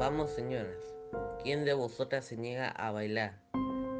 Vamos, 0.00 0.30
señoras. 0.30 0.94
¿Quién 1.42 1.66
de 1.66 1.74
vosotras 1.74 2.24
se 2.24 2.38
niega 2.38 2.70
a 2.70 2.90
bailar? 2.90 3.38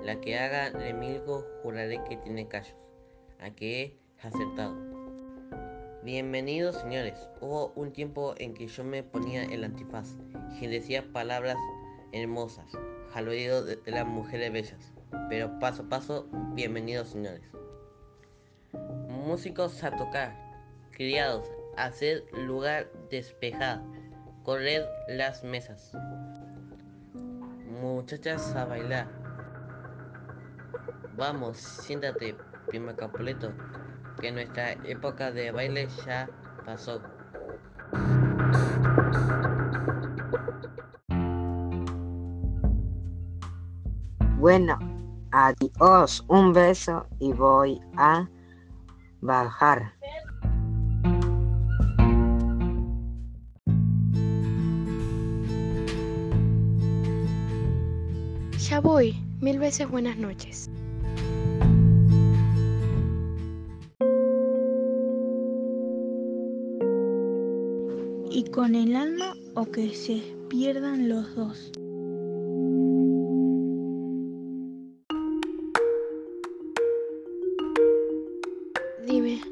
La 0.03 0.19
que 0.19 0.39
haga 0.39 0.71
remilgo 0.71 1.47
juraré 1.63 2.03
que 2.09 2.17
tiene 2.17 2.49
callos. 2.49 2.75
A 3.39 3.51
que 3.51 3.83
he 3.83 4.27
acertado. 4.27 4.79
Bienvenidos, 6.03 6.77
señores. 6.77 7.29
Hubo 7.43 7.75
un 7.77 7.93
tiempo 7.93 8.33
en 8.39 8.55
que 8.55 8.67
yo 8.67 8.83
me 8.83 9.03
ponía 9.03 9.45
el 9.45 9.63
antifaz 9.63 10.17
y 10.59 10.69
decía 10.69 11.05
palabras 11.13 11.59
hermosas 12.13 12.73
al 13.13 13.29
oído 13.29 13.63
de, 13.63 13.77
de 13.77 13.91
las 13.91 14.07
mujeres 14.07 14.51
bellas. 14.55 14.95
Pero 15.29 15.59
paso 15.59 15.83
a 15.83 15.89
paso, 15.91 16.27
bienvenidos, 16.55 17.11
señores. 17.11 17.43
Músicos 19.07 19.85
a 19.85 19.95
tocar, 19.95 20.35
criados, 20.93 21.47
a 21.77 21.85
hacer 21.85 22.25
lugar 22.33 22.91
despejado, 23.11 23.83
correr 24.51 24.85
las 25.07 25.45
mesas. 25.45 25.93
Muchachas 27.81 28.53
a 28.57 28.65
bailar. 28.65 29.07
Vamos, 31.17 31.57
siéntate, 31.57 32.35
prima 32.67 32.97
Capuleto, 32.97 33.53
que 34.21 34.33
nuestra 34.33 34.73
época 34.73 35.31
de 35.31 35.53
baile 35.53 35.87
ya 36.05 36.29
pasó. 36.67 37.01
Bueno, 44.39 44.77
adiós, 45.31 46.25
un 46.27 46.53
beso 46.53 47.07
y 47.21 47.33
voy 47.33 47.81
a 47.97 48.29
bajar. 49.21 50.00
Ya 58.71 58.79
voy. 58.79 59.17
Mil 59.41 59.59
veces 59.59 59.91
buenas 59.91 60.17
noches. 60.17 60.71
y 68.33 68.45
con 68.45 68.77
el 68.77 68.95
alma 68.95 69.37
o 69.55 69.67
que 69.67 69.93
se 69.95 70.23
pierdan 70.49 71.09
los 71.09 71.35
dos. 71.35 71.73
Dime, 79.07 79.43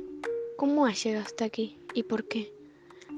¿cómo 0.56 0.86
has 0.86 1.02
llegado 1.02 1.24
hasta 1.24 1.44
aquí 1.44 1.76
y 1.92 2.04
por 2.04 2.24
qué? 2.28 2.52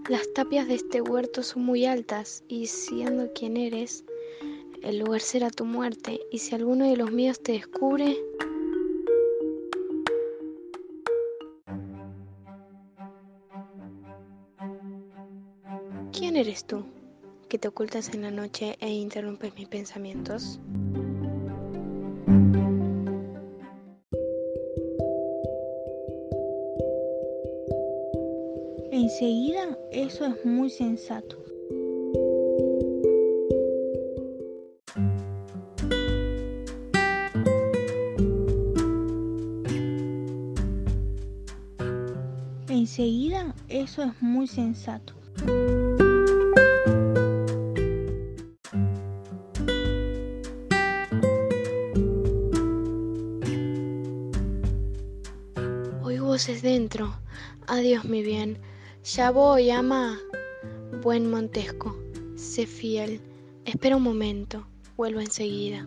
Las 0.08 0.32
tapias 0.32 0.66
de 0.66 0.76
este 0.76 1.02
huerto 1.02 1.42
son 1.42 1.62
muy 1.62 1.84
altas 1.84 2.42
y 2.48 2.66
siendo 2.66 3.30
quien 3.34 3.58
eres, 3.58 4.04
el 4.82 4.98
lugar 4.98 5.20
será 5.20 5.50
tu 5.50 5.64
muerte 5.64 6.20
y 6.30 6.38
si 6.38 6.54
alguno 6.54 6.88
de 6.88 6.96
los 6.96 7.10
míos 7.10 7.40
te 7.40 7.52
descubre... 7.52 8.16
¿Quién 16.12 16.36
eres 16.36 16.64
tú 16.64 16.84
que 17.48 17.58
te 17.58 17.68
ocultas 17.68 18.12
en 18.14 18.22
la 18.22 18.30
noche 18.30 18.76
e 18.80 18.90
interrumpes 18.90 19.54
mis 19.54 19.68
pensamientos? 19.68 20.60
Enseguida, 28.92 29.78
eso 29.90 30.26
es 30.26 30.44
muy 30.44 30.70
sensato. 30.70 31.49
Enseguida, 42.80 43.54
eso 43.68 44.02
es 44.02 44.22
muy 44.22 44.46
sensato. 44.46 45.12
Oigo 56.02 56.24
voces 56.24 56.62
dentro. 56.62 57.14
Adiós, 57.66 58.06
mi 58.06 58.22
bien. 58.22 58.56
Ya 59.04 59.30
voy, 59.30 59.70
ama. 59.70 60.18
Buen 61.02 61.30
Montesco, 61.30 61.94
sé 62.34 62.66
fiel. 62.66 63.20
Espera 63.66 63.96
un 63.96 64.04
momento. 64.04 64.66
Vuelvo 64.96 65.20
enseguida. 65.20 65.86